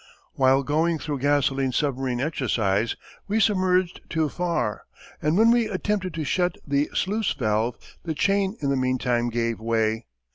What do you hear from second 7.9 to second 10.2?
the chain in the meantime gave way.